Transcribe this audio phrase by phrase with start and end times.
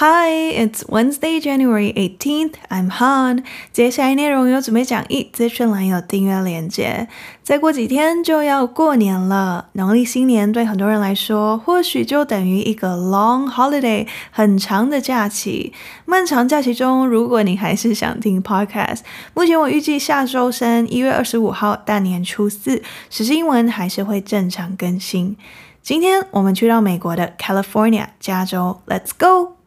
[0.00, 2.52] Hi, it's Wednesday, January 18th.
[2.70, 3.42] I'm Han.
[3.72, 7.08] 接下来内容有准备讲义，资讯栏有订阅链接。
[7.42, 15.72] 再过几天就要过年了，农历新年对很多人来说，或许就等于一个 long holiday，很长的假期。
[16.04, 19.00] 漫长假期中，如果你还是想听 podcast，
[19.34, 22.80] 目前我预计下周三一月二十五号大年初四，
[23.10, 25.36] 时事英文还是会正常更新。
[25.82, 29.57] 今天我们去到美国的 California 加州，Let's go!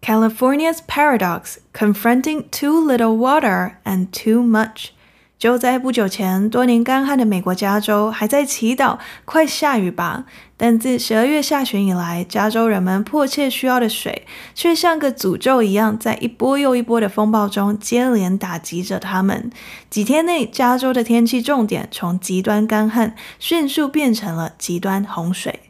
[0.00, 4.90] California's paradox: confronting too little water and too much。
[5.36, 10.24] 就在不久前，多年干旱的美国加州还在祈祷快下雨吧。
[10.56, 19.50] 但自十二月下旬以来，加州人们迫切需要的水，却像个诅咒一样，在一波又一波的风暴中接连打击着他们。
[19.90, 25.65] 几天内，加州的天气重点从极端干旱迅速变成了极端洪水。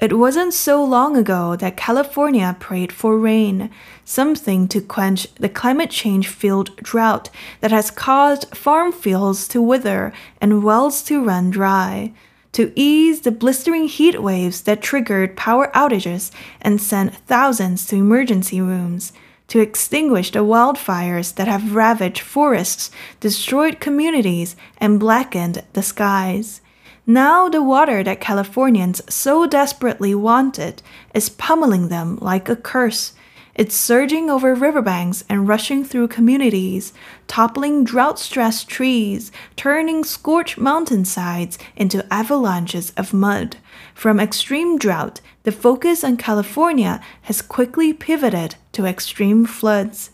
[0.00, 3.70] It wasn't so long ago that California prayed for rain,
[4.04, 10.64] something to quench the climate change-fueled drought that has caused farm fields to wither and
[10.64, 12.12] wells to run dry,
[12.52, 18.60] to ease the blistering heat waves that triggered power outages and sent thousands to emergency
[18.60, 19.12] rooms,
[19.46, 26.60] to extinguish the wildfires that have ravaged forests, destroyed communities, and blackened the skies.
[27.06, 30.80] Now the water that Californians so desperately wanted
[31.14, 33.12] is pummeling them like a curse.
[33.54, 36.94] It's surging over riverbanks and rushing through communities,
[37.26, 43.58] toppling drought-stressed trees, turning scorched mountainsides into avalanches of mud.
[43.94, 50.10] From extreme drought, the focus on California has quickly pivoted to extreme floods.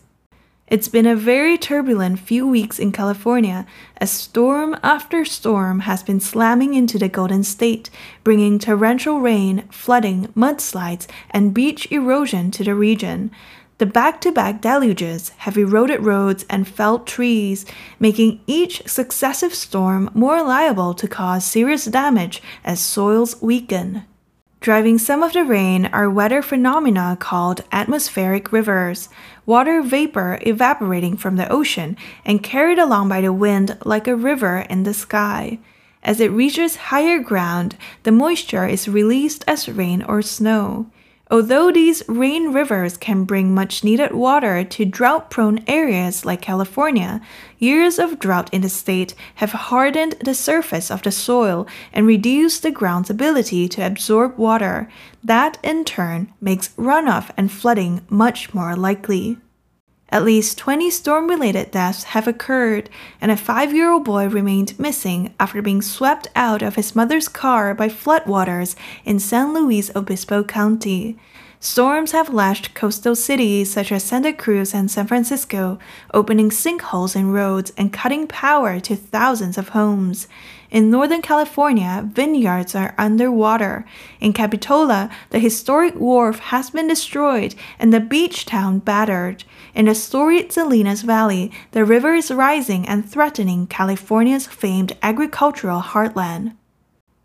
[0.71, 3.65] It's been a very turbulent few weeks in California
[3.97, 7.89] as storm after storm has been slamming into the Golden State,
[8.23, 13.31] bringing torrential rain, flooding, mudslides, and beach erosion to the region.
[13.79, 17.65] The back to back deluges have eroded roads and felled trees,
[17.99, 24.05] making each successive storm more liable to cause serious damage as soils weaken.
[24.61, 29.09] Driving some of the rain are weather phenomena called atmospheric rivers,
[29.43, 34.59] water vapor evaporating from the ocean and carried along by the wind like a river
[34.69, 35.57] in the sky.
[36.03, 40.85] As it reaches higher ground, the moisture is released as rain or snow.
[41.31, 47.21] Although these rain rivers can bring much needed water to drought prone areas like California,
[47.57, 52.63] years of drought in the state have hardened the surface of the soil and reduced
[52.63, 54.89] the ground's ability to absorb water.
[55.23, 59.37] That, in turn, makes runoff and flooding much more likely.
[60.13, 62.89] At least 20 storm related deaths have occurred,
[63.21, 67.29] and a five year old boy remained missing after being swept out of his mother's
[67.29, 71.17] car by floodwaters in San Luis Obispo County.
[71.61, 75.79] Storms have lashed coastal cities such as Santa Cruz and San Francisco,
[76.13, 80.27] opening sinkholes in roads and cutting power to thousands of homes.
[80.71, 83.85] In Northern California, vineyards are underwater.
[84.19, 89.43] In Capitola, the historic wharf has been destroyed and the beach town battered.
[89.73, 96.55] In the storied Salinas Valley, the river is rising and threatening California's famed agricultural heartland.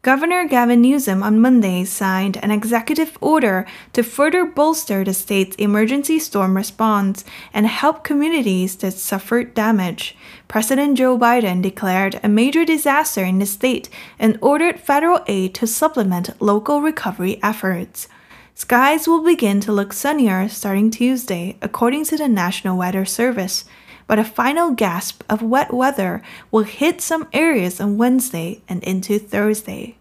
[0.02, 6.20] Governor Gavin Newsom on Monday signed an executive order to further bolster the state's emergency
[6.20, 10.16] storm response and help communities that suffered damage.
[10.46, 15.66] President Joe Biden declared a major disaster in the state and ordered federal aid to
[15.66, 18.06] supplement local recovery efforts.
[18.55, 23.63] Skies will begin to look sunnier starting Tuesday, according to the National Weather Service
[24.07, 29.17] but a final gasp of wet weather will hit some areas on Wednesday and into
[29.17, 29.95] Thursday.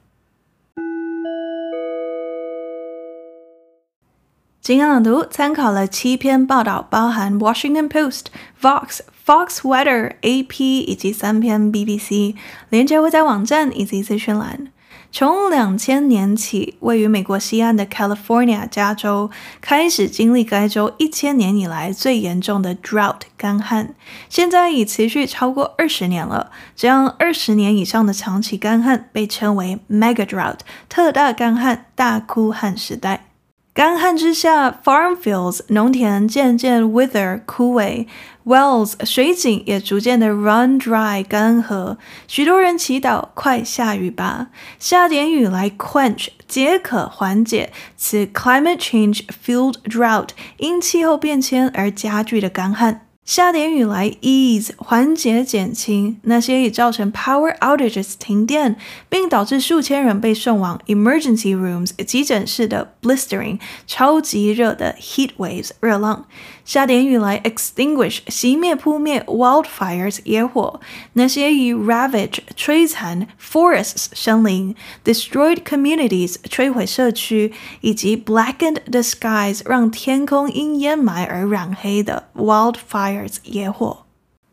[4.61, 12.35] 今天朗读参考了七篇报道，包含 Washington Post、Vox、Fox Weather、AP 以及三篇 BBC，
[12.69, 14.73] 连结会在网站以及资讯栏。
[15.18, 19.32] 从两千年起，位于美国西岸的 California 加州
[19.62, 23.96] 开始经历该州一千年以来最严重的 drought 干旱，
[24.28, 26.52] 现在已持续超过二十年了。
[26.76, 33.28] 这样二十年以上的长期干旱被称为 mega drought 特大干旱、大枯旱时代。
[33.76, 38.08] 干旱之下，farm fields 农田渐渐 wither 枯萎
[38.46, 41.98] ，wells 水井也逐渐的 run dry 干涸。
[42.26, 44.48] 许多人祈祷快下雨吧，
[44.80, 53.05] 下点雨来 quench 解渴缓解此 climate change fueled drought 因气候变迁而加剧的干旱。
[53.26, 58.76] 下点雨来，ease 缓解减轻那些已造成 power outages 停电，
[59.10, 66.28] 并导致数千人被送往 emergency rooms 急诊室的 blistering 超级热的 heat waves 热浪。
[66.65, 70.81] 下点雨来，extinguish 熄灭扑灭 wildfires 野火，
[71.15, 74.75] 那些已 ravage 摧残 forests 森林，
[75.05, 84.05] destroyed communities 摧毁社区，以及 blackened the skies 让天空因烟霾而染黑的 wildfires 野火。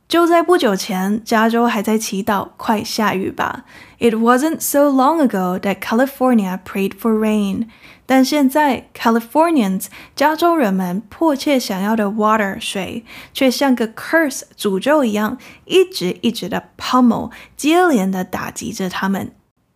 [0.08, 3.66] 就在不久前，加州还在祈祷快下雨吧。
[4.00, 7.68] It wasn't so long ago that California prayed for rain.
[8.15, 19.33] 但现在，Californians 加州人们迫切想要的 water 水，却像个 curse 诅咒一样，一直一直的 pummel 接连的打击着他们。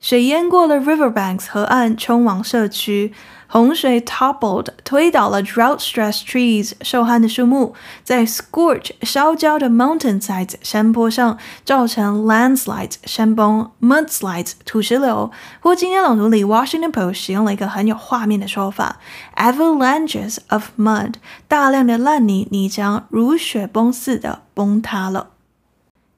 [0.06, 3.12] 水淹过了 riverbanks 河岸，冲往社区。
[3.48, 7.74] 洪水 toppled 推倒了 drought-stressed trees 受旱的树木，
[8.04, 15.32] 在 scorch 烧焦的 mountainsides 山坡上造成 landslides 山崩，mudslides 土石流。
[15.60, 19.00] 不过今天朗读里 Washington Post 使用了一个很有画面的说法
[19.34, 21.14] ，avalanches of mud
[21.48, 25.30] 大量的烂泥泥浆如雪崩似的崩塌了。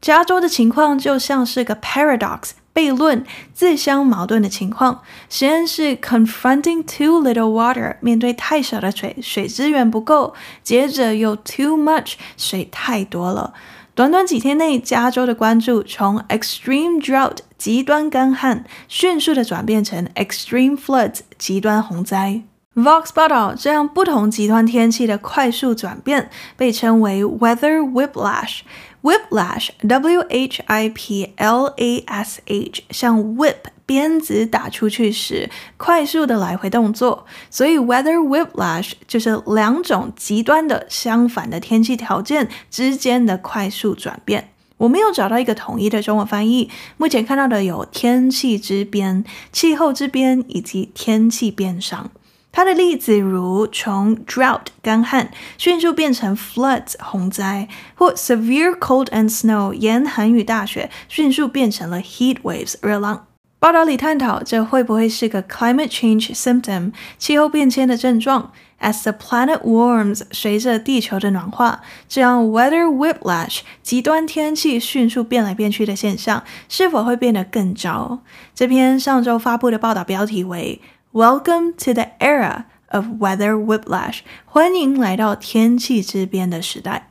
[0.03, 2.51] 加州的情况就像是个 paradox。
[2.79, 5.03] 悖论、自相矛盾的情况。
[5.29, 10.33] 实验是 confronting too little water，面对太少的水，水资源不够；
[10.63, 13.53] 接着又 too much，水太多了。
[13.97, 22.43] 短短几天内，加州的关注从 extreme drought 极端干旱，迅速的转变成 extreme floods 极端洪灾。
[22.77, 28.61] Vox 报道，这样不同极端天气的快速转变被称为 weather whiplash。
[29.03, 33.57] Whiplash，W H I P L A S H，像 whip
[33.87, 44.51] 鞭子打出去时快速的来回动作，所以 weather whiplash 就是两种极端的相反的天气条件之间的快速转变。
[44.79, 52.11] 我没有找到一个统一的中文翻译，目前看到的有天气之边、气候之边以及天气边上。
[52.59, 63.27] 它的例子如从 drought 干旱迅速变成 floods 洪灾，或 severe cold and snow 严寒与大雪迅速变成了 heat waves 热浪。
[63.61, 68.51] 报道里探讨这会不会是个 climate change symptom 气候变迁的症状
[68.81, 78.19] ？As the planet warms，随着地球的暖化，这样 weather whiplash 极端天气迅速变来变去的现象是否会变得更糟？
[78.53, 80.81] 这篇上周发布的报道标题为。
[81.13, 84.19] Welcome to the era of weather whiplash。
[84.45, 87.08] 欢迎来到天气之边的时代。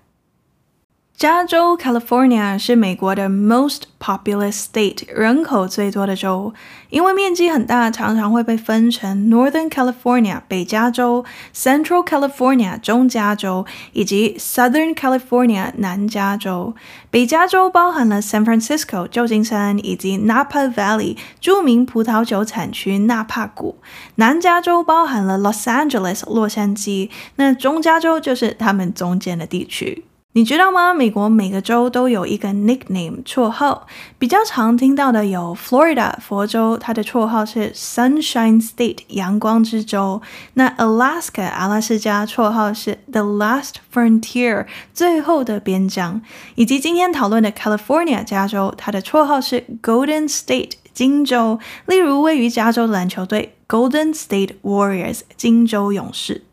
[1.17, 6.53] 加州 （California） 是美国的 most populous state，人口最多的州。
[6.91, 11.25] 因为面积很大，常常会被分成 Northern California（ 北加州）、
[11.55, 16.75] Central California（ 中加州）以及 Southern California（ 南加州）。
[17.09, 23.79] 北加州包含了 San Francisco（ 旧金山）以及 Napa Valley（ 著名葡萄酒产区纳帕谷）。
[24.17, 27.09] 南加州包含了 Los Angeles（ 洛杉矶）。
[27.37, 30.03] 那中加州就是他们中间的地区。
[30.37, 30.93] 你知道吗？
[30.93, 33.87] 美国每个州都有一个 nickname 绰号，
[34.19, 40.21] 比较常听到的有 Florida 佛州，它的绰号是 Sunshine State 阳光之州。
[40.53, 46.21] 那 Alaska 阿拉斯加绰号是 The Last Frontier 最后的边疆，
[46.53, 51.57] 以及今天讨论的 California 加州，它的绰号是 Golden State 金州。
[51.87, 56.43] 例如位于加州的篮球队 Golden State Warriors 金州勇士。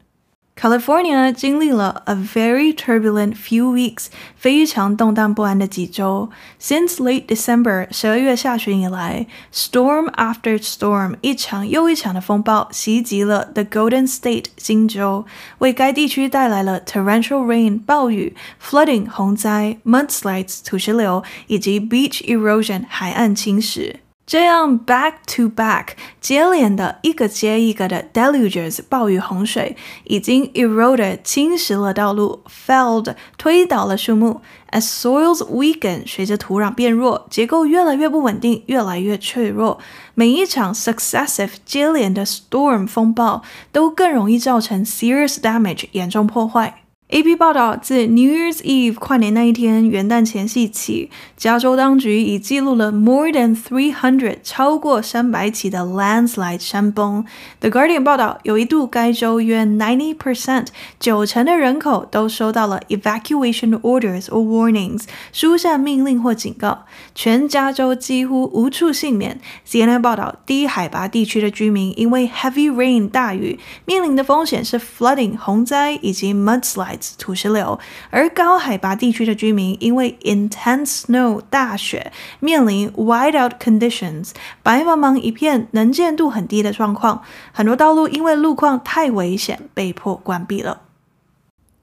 [0.60, 6.30] California 经历了 a very turbulent few weeks，非常动荡不安的几周。
[6.62, 15.24] Since late December，十二月下旬以来，storm after storm，一场又一场的风暴袭击了 the Golden State 金州，
[15.60, 23.96] 为该地区带来了 torrential rain 暴雨、flooding 洪灾、mudslides 土石流以及 beach erosion 海岸侵蚀。
[24.27, 25.89] 这样 back to back
[26.19, 34.41] 接连的一个接一个的 deluges 暴雨洪水，已经 eroded 侵蚀了道路，felled 推倒了树木
[34.71, 39.79] ，as soils weaken 随着土壤变弱，结构越来越不稳定，越来越脆弱。
[40.15, 46.84] 每一场 successive 接连的 storm 风暴都更容易造成 serious damage 严重破坏。
[47.11, 57.23] AP 报道，自 New Year's Eve 跨年那一天，元旦前夕起，加州当局已记录了 more than three hundred 超过三百起的 landslide 山崩。
[57.61, 60.69] The Guardian 报道，有一度该州约 ninety percent
[60.99, 69.39] 九成的人口都收到了 evacuation orders or warnings 疏散命令或警告，全加州几乎无处幸免。
[69.69, 77.79] CNN 报道，低海拔地区的居民因为 heavy rain 大雨面临的风险是 flooding 洪灾以及 mudslide 土石流，
[78.11, 84.31] 而高海拔地区的居民因为 intense snow 大雪，面临 wide out conditions
[84.63, 87.23] 白茫茫一片，能见度很低的状况，
[87.53, 90.84] 很多道路因为路况太危险，被迫关闭了。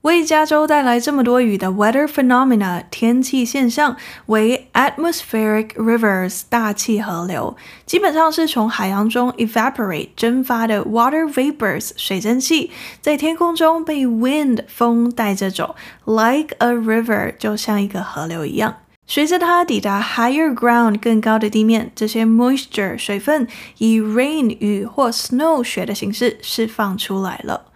[0.01, 7.55] 为加州带来这么多雨的 weather phenomena 天气现象为 atmospheric rivers 大气河流，
[7.85, 18.77] 基本上是从海洋中 evaporate 蒸发的 water vapors 水蒸气，在天空中被 wind 风带着走，like a river 就像一个河流一样。
[19.05, 27.70] 随着它抵达 higher ground 更高的地面，这些 moisture 水分以 rain 雨或 snow 雪的形式释放出来了。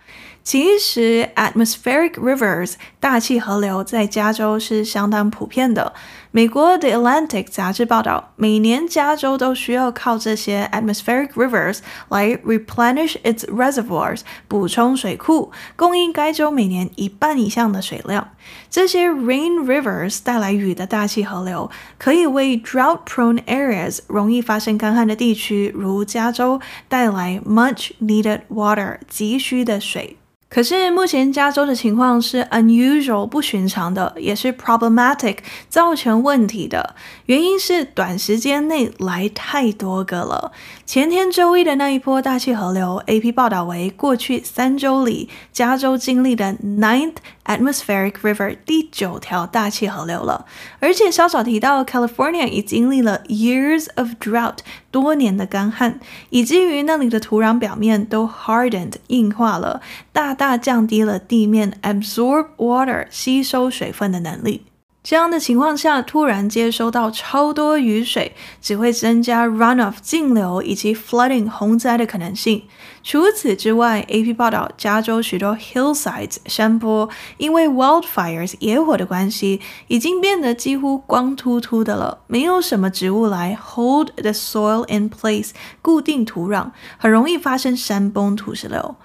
[0.45, 5.93] 其实，atmospheric rivers 大气河流在加州是相当普遍的。
[6.29, 18.29] 美国 The Atlantic 杂志报道，每年加州都需要靠这些 atmospheric rivers 来 replenish its reservoirs 补充水库，供应该州每年一半以上的水量。
[18.69, 30.17] 这些 rain rivers 带来雨的大气河流，可以为 drought-prone areas 容易发生干旱的地区，如加州带来 much needed water 急需的水。
[30.47, 36.95] 可是目前加州的情况是 unusual 不寻常的，也是 problematic 造成问题的。
[37.25, 40.53] 原因是短时间内来太多个了。
[40.85, 50.45] 前天周一的那一波大气河流，AP 报道为过去三周里加州经历的 ninth atmospheric river 第九条大气河流了。
[50.79, 54.59] 而且稍早提到 California 已经历了 years of drought
[54.91, 55.99] 多年的干旱，
[56.29, 59.81] 以至于那里的土壤表面都 hardened 硬化了，
[60.13, 64.65] 大大降低了地面 absorb water 吸收水分的能力。
[65.07, 72.63] 这样的情况下，突然接收到超多雨水，只会增加 runoff 径流以及 flooding 洪灾的可能性。
[73.03, 85.51] 除此之外，AP 报道，加州许多 hillsides 山坡因为 wildfires 野火的关系，已经变得几乎光秃秃的了，没有什么植物来 hold the soil in place
[85.83, 88.95] 固定土壤，很容易发生山崩土石流。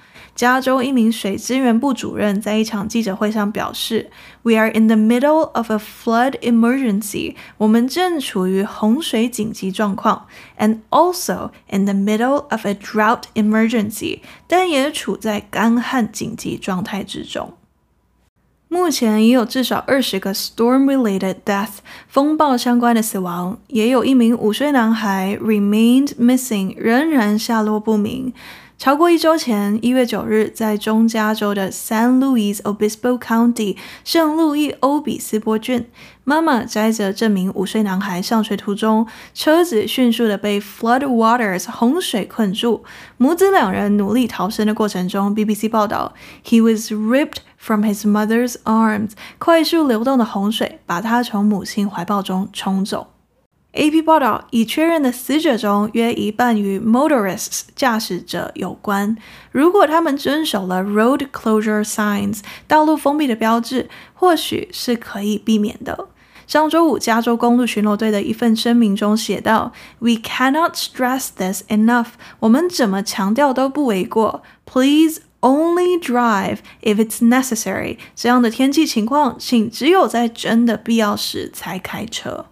[0.41, 7.35] 加州一名水资源部主任在一场记者会上表示：“We are in the middle of a flood emergency。
[7.59, 10.27] 我们正处于洪水紧急状况
[10.59, 14.21] ，and also in the middle of a drought emergency。
[14.47, 17.53] 但也处在干旱紧急状态之中。
[18.69, 28.33] 目前已有至少二十个 storm-related death 风暴相关的死亡，也有一名五岁男孩 remained missing，仍然下落不明。”
[28.81, 35.85] 超过一周前，一月九日，在中加州的 San Luis Obispo County 圣路易欧比斯波郡，
[36.25, 42.83] 妈妈载着这名五岁男孩上学途中，车子迅速的被 flood waters 洪水困住。
[43.19, 53.09] 母子两人努力逃生的过程中，BBC 报道，He was ripped from his mother's arms，快速流动的洪水把他从母亲怀抱中冲走。
[53.73, 59.17] AP 报道已确认的死者中，约一半与 motorists 驾驶者有关。
[59.53, 66.09] 如果他们遵守了 road closure signs 道路封闭的标志，或许是可以避免的。
[66.49, 72.09] 上周五，加州公路巡逻队的一份声明中写道：“We cannot stress this enough。
[72.41, 74.43] 我们怎么强调都不为过。
[74.67, 77.99] Please only drive if it's necessary。
[78.17, 82.47] 这样的天气情况，请只有在真的必要时才开车。”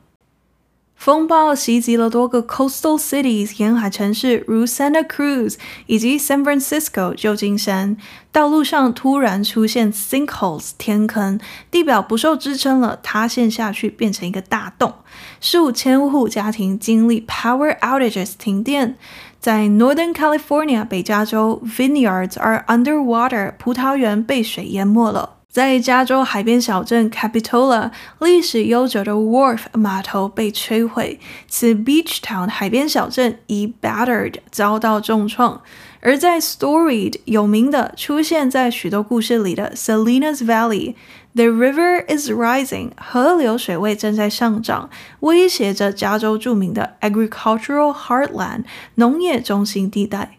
[0.98, 5.54] 风暴袭击了多个 coastal cities 沿海城市，如 Santa Cruz
[5.86, 7.96] 以及 San Francisco 旧金山。
[8.32, 11.38] 道路上突然出现 sinkholes 天坑，
[11.70, 14.92] 地表不受支撑了，塌陷下去，变成一个大洞。
[15.40, 18.96] 数千户家庭经历 power outages 停电。
[19.40, 25.37] 在 Northern California 北加州，vineyards are underwater 葡萄园被水淹没了。
[25.50, 27.90] 在加州海边小镇 Capitola，
[28.20, 31.18] 历史悠久的 Wharf 码头被摧毁。
[31.48, 35.62] 此 Beach Town 海边小镇已 battered 遭到重创。
[36.00, 44.90] 而在 Storied 有名的出现在许多故事里的 Salinas Valley，The river is rising，河流水位正在上涨，
[45.20, 48.64] 威胁着加州著名的 Agricultural Heartland
[48.94, 50.37] 农业中心地带。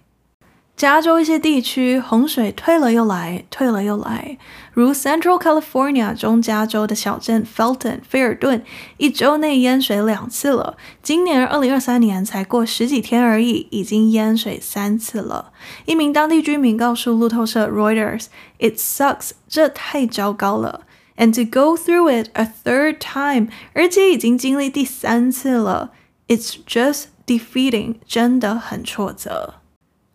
[0.80, 4.38] 加州一些地区洪水退了又来，退了又来，
[4.72, 8.64] 如 Central California 中加州的小镇 Felton 菲尔顿，
[8.96, 10.78] 一周内淹水两次了。
[11.04, 15.52] 今年二零二三年才过十几天而已，已经淹水三次了。
[15.84, 20.84] 一名当地居民告诉路透社 Reuters：“It sucks，这太糟糕了。
[21.18, 25.92] And to go through it a third time，而且已经经历第三次了
[26.30, 29.56] ，It's just defeating，真的很挫折。”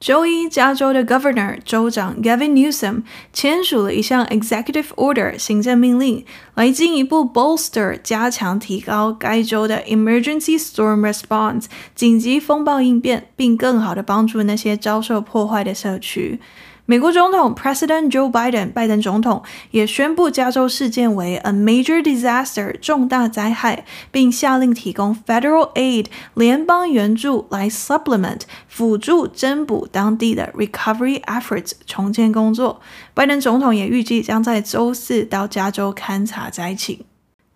[0.05, 16.39] 周一，加州的 Governor 州长 Gavin Newsom 签署了一项 Executive Order 行政命令，来进一步 bolster 加强提高该州的 Emergency Storm Response 紧急风暴应变，并更好地帮助那些遭受破坏的社区。
[16.87, 31.73] 美国总统 President Joe Biden 拜登总统也宣布加州事件为 a major disaster 重大灾害，并下令提供 federal aid 联邦援助来 supplement 辅助增补当地的 recovery efforts
[31.87, 32.83] 重建工作。
[33.15, 37.07] 拜登总统也预计将在周四到加州勘察灾情。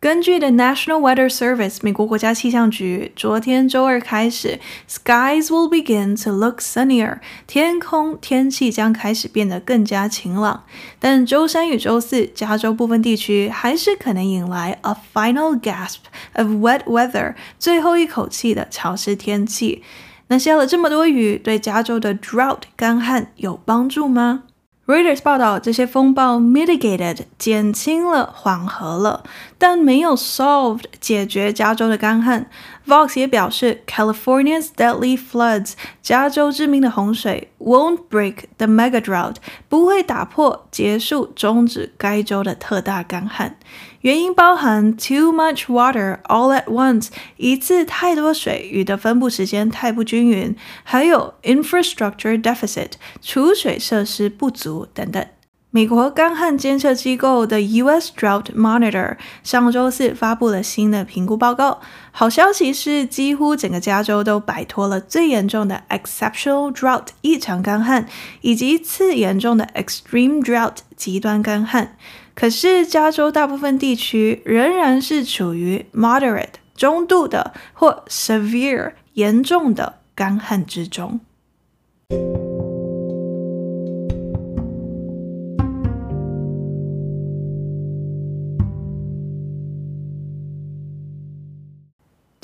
[0.01, 10.63] 根据 The National Weather Service 美国国家气象局，昨天周二开始，skies will begin to look sunnier，天空天气将开始变得更加晴朗。
[11.01, 15.97] 但周三与周四，加州部分地区还是可能迎来 a final gasp
[16.35, 19.83] of wet weather，最后一口气的潮湿天气。
[20.29, 24.45] 那下了这么多雨，对加州的 drought 干旱有帮助吗
[24.89, 29.23] ？Reuters 报道，这些风暴 mitigated 减轻了、缓和了，
[29.59, 32.49] 但没有 solved 解决加州的干旱。
[32.87, 39.35] Vox 也表示，California's deadly floods 加州致命的洪水 won't break the mega drought
[39.69, 43.59] 不会打破、结束、终止该州的特大干旱。
[44.03, 55.27] 原因包含 too much water all at once，一次太多水，雨的分布时间太不均匀，还有 infrastructure deficit，储水设施不足等等。
[55.71, 58.11] 美国干旱监测机构的 U.S.
[58.17, 61.83] Drought Monitor 上周四发布了新的评估报告。
[62.11, 68.07] 好消息是，几乎整个加州都摆脱了最严重的 exceptional drought 异常干旱，
[68.41, 71.97] 以及次严重的 extreme drought 极端干旱。
[72.39, 81.19] 可是，加州大部分地区仍然是处于 moderate 中度的或 severe 严重的干旱之中。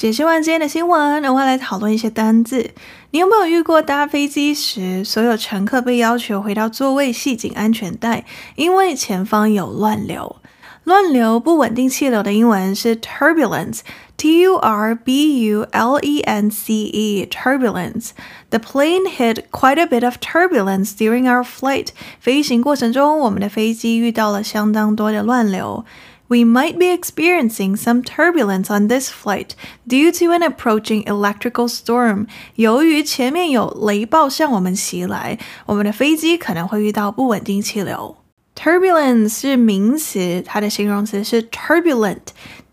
[0.04, 2.72] 解析完今天的新闻，我们来讨论一些单字。
[3.12, 10.36] 你有没有遇过搭飞机时，所有乘客被要求回到座位系紧安全带，因为前方有乱流？
[10.82, 18.10] 乱流不稳定气流的英文是 turbulence，T U R B U L E N C E，turbulence。
[18.50, 21.88] The plane hit quite a bit of turbulence during our flight。
[22.20, 25.86] 飞行过程中，我们的飞机遇到了相当多的乱流。
[26.27, 29.55] We might be experiencing some turbulence on this flight
[29.87, 32.27] due to an approaching electrical storm。
[32.53, 38.15] 由于前面有雷暴向我们袭来，我们的飞机可能会遇到不稳定气流。
[38.55, 41.41] Turbulence 是名词，它的形容词是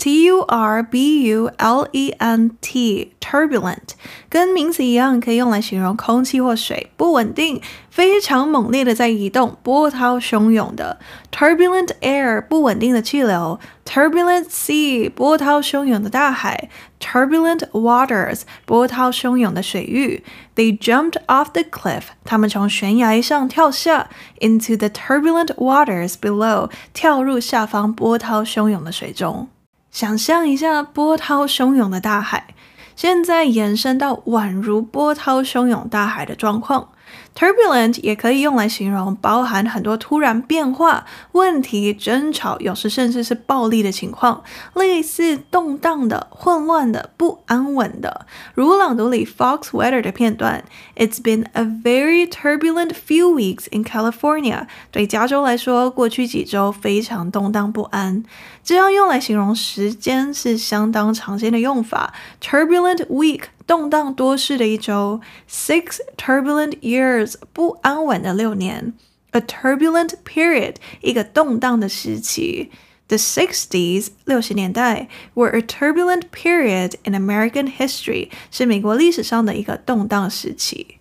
[0.00, 3.90] turbulent，T U R B U L E N T，turbulent，
[4.28, 7.60] 跟名词一样，可以用来形容空气或水不稳定。
[7.90, 10.98] 非常猛烈的在移动，波涛汹涌的
[11.32, 16.68] turbulent air 不稳定的气流，turbulent sea 波涛汹涌的大海，
[17.00, 20.22] turbulent waters 波涛汹涌的水域。
[20.54, 29.48] They jumped off the cliff，他们从悬崖上跳下，into the turbulent waters below，跳入下方波涛汹涌的水中。
[29.91, 32.55] 想象一下波涛汹涌的大海，
[32.95, 36.87] 现在延伸到宛如波涛汹涌大海的状况。
[37.35, 44.43] Turbulent 也可以用来形容包含很多突然变化、问题、争吵，有时甚至是暴力的情况，
[44.75, 48.25] 类似动荡的、混乱的、不安稳的。
[48.53, 50.63] 如朗读里 Fox Weather 的片段
[50.95, 54.67] ：It's been a very turbulent few weeks in California。
[54.89, 58.23] 对加州来说，过去几周非常动荡不安。
[58.63, 63.43] 这样用来形容时间是相当常见的用法：Turbulent week。
[63.67, 68.93] 动荡多事的一周，six turbulent years，不安稳的六年
[69.31, 72.69] ；a turbulent period，一个动荡的时期。
[73.07, 80.97] The sixties，六十年代，were a turbulent period in American history，是美国历史上的一个动荡时期。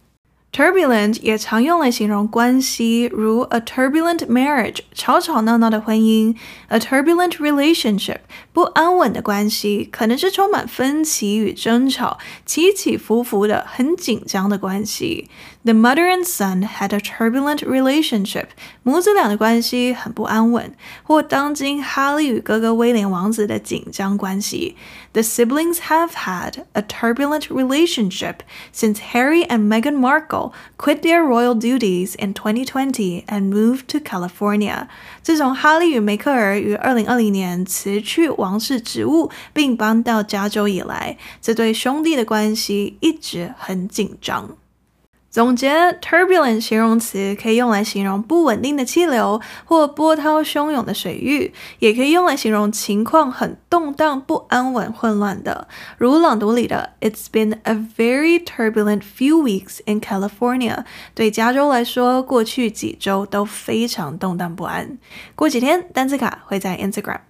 [0.52, 6.34] Turbulent 也常用来形容关系，如 a turbulent marriage，吵吵闹闹的婚姻；
[6.70, 8.20] a turbulent relationship，
[8.54, 15.30] 不安稳的关系，可能是充满分歧与争吵，起起伏伏的，很紧张的关系。
[15.64, 18.50] The mother and son had a turbulent relationship，
[18.84, 24.76] 母子俩的关系很不安稳，或当今哈利与哥哥威廉王子的紧张关系。
[25.14, 28.36] The siblings have had a turbulent relationship
[28.74, 34.88] since Harry and Meghan Markle quit their royal duties in 2020 and moved to California。
[35.24, 44.57] 自从哈利与梅克尔于二零二零年辞去 王室职务并搬到加州以来，这对兄弟的关系一直很紧张。
[45.31, 45.71] 总结
[46.03, 55.69] ，turbulent 形容词可以用来形容不稳定的气流或波涛汹涌的水域，也可以用来形容情况很动荡、不安稳、混乱的。
[55.99, 60.85] 如朗读里的，It's been a very turbulent few weeks in California。
[61.15, 64.99] 对加州来说，过去几周都非常动荡不安。
[65.37, 67.30] 过几天，单词卡会在 Instagram。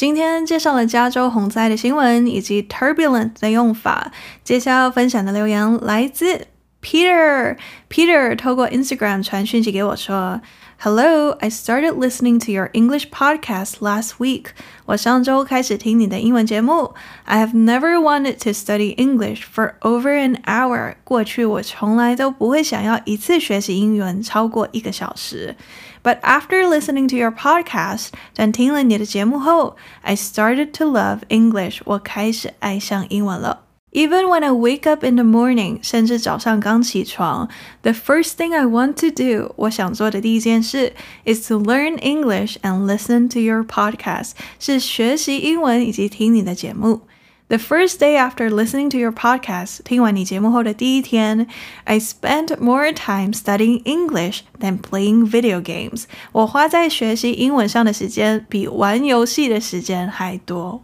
[0.00, 4.10] 今天介绍了加州洪灾的新闻以及 turbulent 的用法。
[4.42, 6.46] 接下来要分享的留言来自
[6.82, 7.54] Peter。
[7.90, 10.40] Peter 透过 Instagram 传讯息给我说
[10.79, 14.47] ：“Hello, I started listening to your English podcast last week。
[14.85, 16.93] 我上周开始听你的英文节目。
[17.23, 20.95] I have never wanted to study English for over an hour。
[21.03, 25.55] 过去我从来都不会想要一次学习英文超过一个小时。”
[26.03, 31.79] But after listening to your podcast，但听了你的节目后，I started to love English。
[31.85, 33.61] 我开始爱上英文了。
[33.91, 37.47] Even when I wake up in the morning，甚至早上刚起床，
[37.81, 40.91] the first thing I want to do，我想做的第一件事，
[41.23, 47.03] is to learn English and listen to your podcast，是学习英文以及听你的节目。
[47.47, 51.47] The first day after listening to your podcast，听完你节目后的第一天，
[51.85, 56.03] I spent more time studying English than playing video games。
[56.33, 60.83] 我花在学习英文上的时间比玩游戏的时间还多。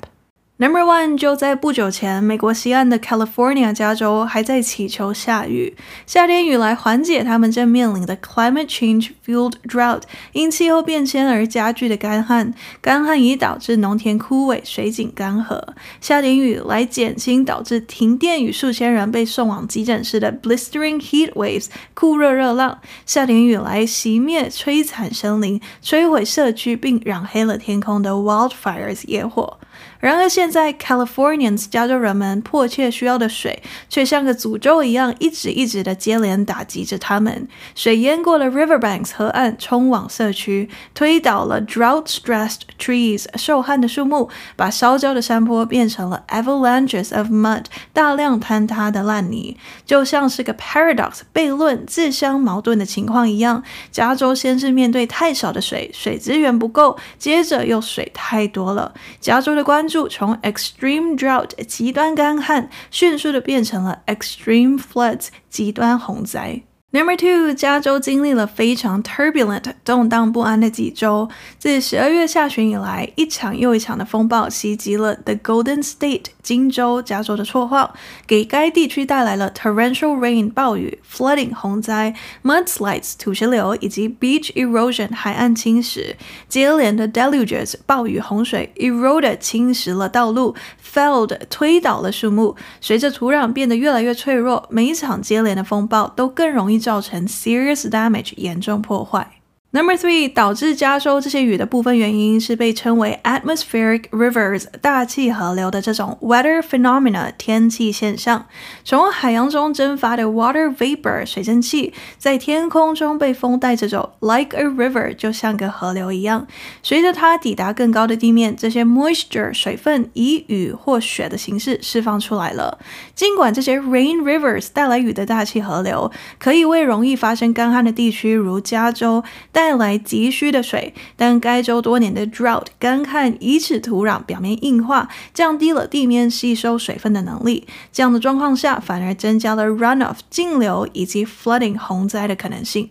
[0.61, 12.53] Number one，就在不久前，美国西岸的 California 加州还在祈求下雨，下点雨来缓解他们正面临的 climate change-fueled drought，因气候变迁而加剧的干旱。
[12.79, 15.59] 干旱已导致农田枯萎、水井干涸，
[15.99, 22.77] 下点雨来减轻导致停电与数千人被送往急诊室的 blistering heat waves 酷热热浪。
[23.07, 29.57] 下点雨来熄灭摧残森林、摧毁社区并染黑了天空的 wildfires 野火。
[30.01, 37.47] 然而，现在 Californians 加州人们迫切需要的水，却像个诅咒一样，一直一直的接连打击着他们。
[37.75, 53.63] 水淹过了 Riverbanks 河岸，冲往社区，推倒了 drought-stressed trees 受旱的树木，把烧焦的山坡变成了 avalanches of mud 大量坍塌的烂泥，就像是个 paradox 悖论、自相矛盾的情况一样。
[53.91, 58.93] 加州先是面对太少的水，水资源不够，接着又水太多了。
[59.19, 66.61] 加州的关从 extreme drought 极端干旱，迅速的变成了 extreme floods 极端洪灾。
[66.93, 71.29] Number two，加州经历了非常 turbulent 动荡不安的几周。
[71.57, 77.95] 自十二月下旬以来，一场又一场的风暴袭击了 The Golden State 金州，加州的绰号，
[78.27, 86.15] 给该地区带来了 torrential rain 暴雨、flooding 洪灾、mudslides 土石流以及 beach erosion 海岸侵蚀。
[86.49, 90.53] 接连的 deluges 暴雨洪水 eroded 侵蚀了道路
[90.93, 92.57] ，felled 推倒了树木。
[92.81, 96.81] 随着土壤变得越来越脆弱，每一场接连的风暴都更容易。
[96.81, 99.40] 造成 serious damage 严重破坏。
[99.73, 108.47] Number three，导致加州这些雨的部分原因是被称为 atmospheric rivers 大气河流的这种 weather phenomena 天气现象。
[108.83, 116.45] 从海洋中蒸发的 water vapor 水蒸气在天空中被风带着走，like a river 就像个河流一样。
[116.83, 122.77] 随着它抵达更高的地面，这些 moisture 水分以雨或雪的形式释放出来了。
[123.15, 129.23] 尽管这些 rain rivers 带来雨的大气河流可以为容易发生干旱的地区如加州，
[129.61, 137.67] 带来急需的水，但该州多年的 drought 干旱，以使土壤表面硬化，降低了地面吸收水分的能力。
[137.93, 142.89] 这样的状况下，反而增加了 runoff 径流以及 flooding 洪灾的可能性。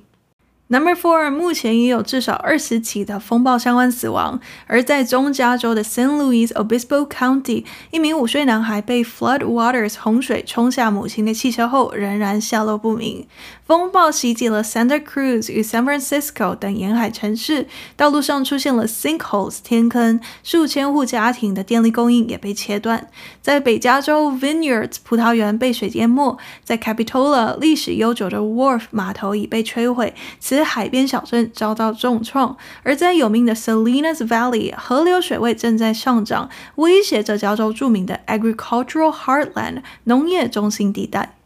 [0.72, 4.38] Number four，目前已有至少二十起的风暴相关死亡。
[4.68, 13.26] 而在中加州的 San Luis Obispo County，一名五岁男孩被 flood waters 洪水冲下母亲的汽车后，仍然下落不明。
[13.66, 23.08] 风暴袭击了 Santa Cruz 与 San Francisco 等沿海城市，道路上出现了 sinkholes 天坑，数千户家庭的电力供应也被切断。
[23.42, 32.56] 在北加州 Vineyards 葡萄园被水淹没，在 Capitola 历史悠久的 Wharf 码头已被摧毁，此海边小镇遭到重创。
[32.82, 41.39] 而在有名的 Salinas Valley，河流水位正在上涨，威胁着加州著名的 agricultural heartland 农业中心地带。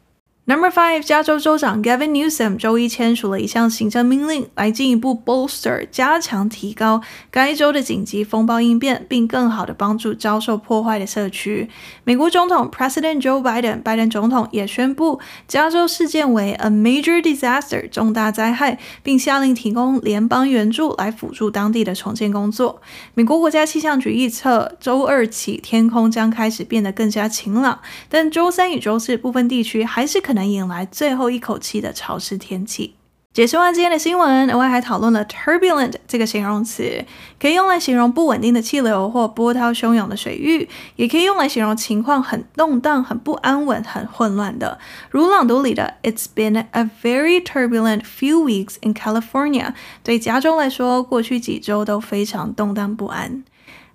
[0.47, 11.71] Number five，加州州长 Gavin Newsom 周一签署了一项行政命令，来进一步 bolster 加强提高该州的紧急风暴应变，并更好地帮助遭受破坏的社区。
[12.05, 22.83] 美国总统 President Joe Biden 拜登总统也宣布加州事件为 a major disaster 重大灾害，并下令提供联邦援助来辅助当地的重建工作。
[23.15, 27.81] 美国国家气象局预测，周二起天空将开始变得更加晴朗，
[28.11, 32.97] 但周三与周四部分地区还是可能迎来最后一口气的潮湿天气。
[33.33, 37.05] 解释完今天的新闻，额外还讨论了 turbulent 这个形容词，
[37.41, 44.79] 可以用来形容不稳定的气流或波涛汹涌的水域，也可以用来形容情况很动荡、很不安稳、很混乱的。
[45.11, 49.75] 如朗读里的 It's been a very turbulent few weeks in California。
[50.05, 53.43] 对加州来说，过去几周都非常动荡不安。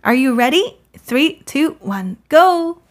[0.01, 0.73] Are you ready?
[1.07, 2.81] Three, two, one, go!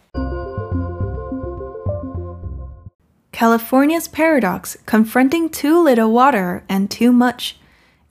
[3.39, 7.57] California's paradox, confronting too little water and too much.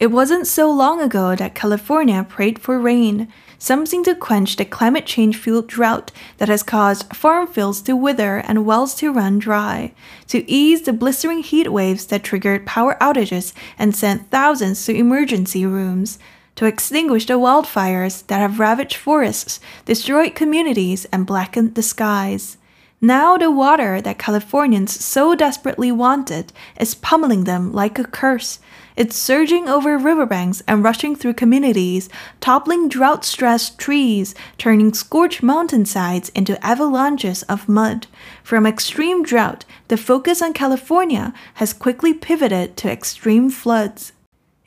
[0.01, 5.05] It wasn't so long ago that California prayed for rain, something to quench the climate
[5.05, 9.93] change fueled drought that has caused farm fields to wither and wells to run dry,
[10.29, 15.67] to ease the blistering heat waves that triggered power outages and sent thousands to emergency
[15.67, 16.19] rooms,
[16.55, 22.57] to extinguish the wildfires that have ravaged forests, destroyed communities, and blackened the skies.
[23.01, 28.59] Now the water that Californians so desperately wanted is pummeling them like a curse.
[28.97, 32.09] It's surging over riverbanks and rushing through communities,
[32.41, 38.09] toppling drought-stressed trees, turning scorched mountainsides into avalanches of mud.
[38.43, 44.13] From extreme drought, the focus on California has quickly pivoted to extreme floods.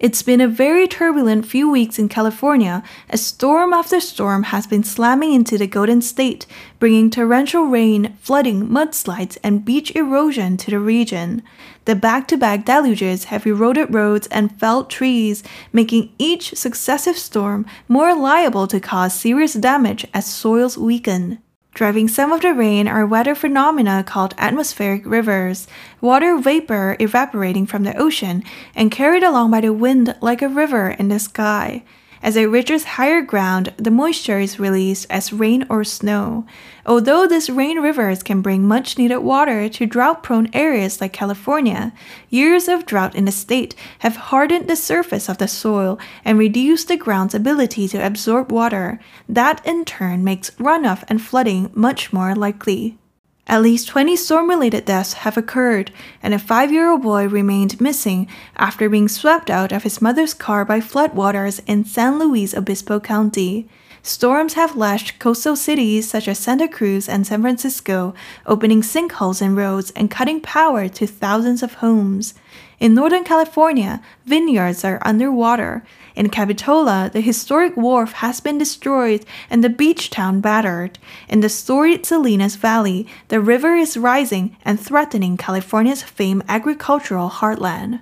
[0.02, 4.84] It's been a very turbulent few weeks in California as storm after storm has been
[4.84, 6.48] slamming into the Golden State,
[6.80, 11.44] bringing torrential rain, flooding, mudslides, and beach erosion to the region.
[11.86, 17.68] The back to back deluges have eroded roads and felled trees, making each successive storm
[17.88, 21.38] more liable to cause serious damage as soils weaken.
[21.74, 25.68] Driving some of the rain are weather phenomena called atmospheric rivers,
[26.02, 28.44] water vapor evaporating from the ocean
[28.76, 31.84] and carried along by the wind like a river in the sky.
[32.24, 36.46] As it reaches higher ground, the moisture is released as rain or snow.
[36.86, 41.94] Although these rain rivers can bring much needed water to drought prone areas like California,
[42.30, 46.90] years of drought in the state have hardened the surface of the soil and reduced
[46.90, 49.00] the ground's ability to absorb water.
[49.28, 53.00] That in turn makes runoff and flooding much more likely.
[53.48, 57.82] At least 20 storm related deaths have occurred, and a five year old boy remained
[57.82, 63.00] missing after being swept out of his mother's car by floodwaters in San Luis Obispo
[63.00, 63.68] County.
[64.04, 68.16] Storms have lashed coastal cities such as Santa Cruz and San Francisco,
[68.48, 72.34] opening sinkholes in roads and cutting power to thousands of homes.
[72.80, 75.84] In Northern California, vineyards are underwater.
[76.16, 81.00] In Capitola, the historic wharf has been destroyed and the beach town battered.
[81.30, 88.02] In the storied Salinas Valley, the river is rising and threatening California's famed agricultural heartland.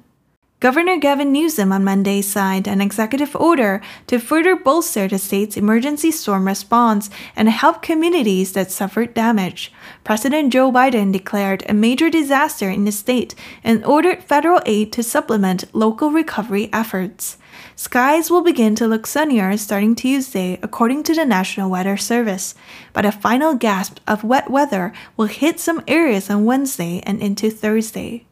[0.60, 6.12] Governor Gavin Newsom on Monday signed an executive order to further bolster the state's emergency
[6.12, 9.72] storm response and help communities that suffered damage.
[10.04, 15.02] President Joe Biden declared a major disaster in the state and ordered federal aid to
[15.02, 17.38] supplement local recovery efforts.
[17.79, 22.53] Skies will begin to look sunnier starting Tuesday, according to the National Weather Service,
[22.91, 27.49] but a final gasp of wet weather will hit some areas on Wednesday and into
[27.49, 28.25] Thursday.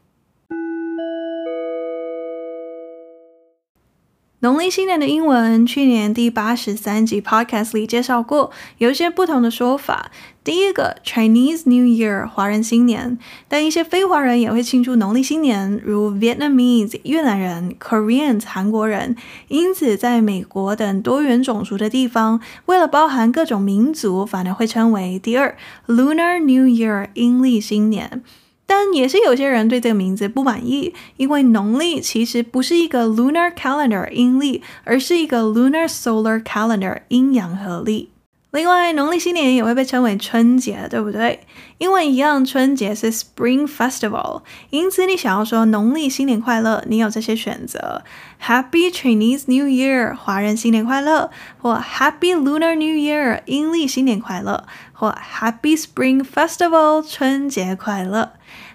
[4.41, 10.11] 农历新年的英文，去年第八十三集 Podcast 里介绍过，有一些不同的说法。
[10.43, 19.15] 第一个 Chinese New Year 华人新年，但一些非华人也会庆祝农历新年，如 Vietnamese 越南人、Koreans 韩国人。
[19.47, 28.21] 因此，在美国等多元种族的地方，为了包含各种民族，反而会称为第二 Lunar New Year 阴历新年。
[28.69, 38.09] 但也是有些人对这个名字不满意，因为农历其实不是一个 lunar calendar 阴历，而是一个 lunar solar calendar 阴阳合历。
[38.57, 41.41] 另外，农历新年也会被称为春节，对不对？
[41.77, 44.41] 因为一样，春节是 Spring Festival，
[44.71, 48.01] 因此你想要说农历新年快乐，你有这些选择
[48.43, 51.29] ：Happy Chinese New Year，华人新年快乐；
[51.61, 58.31] 或 Happy Lunar New Year，阴历新年快乐；或 Happy Spring Festival，春节快乐。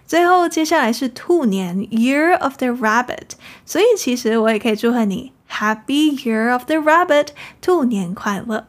[0.07, 3.31] 最后，接下来是兔年 Year of the Rabbit，
[3.67, 8.69] 所以其实我也可以祝贺你 Happy Year of the Rabbit，兔年快乐。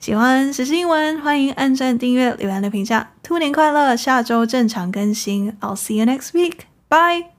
[0.00, 3.10] 喜欢时事英文，欢迎按赞、订阅、留言的评价。
[3.22, 3.96] 兔年快乐！
[3.96, 5.52] 下周正常更新。
[5.60, 6.60] I'll see you next week.
[6.88, 7.37] Bye.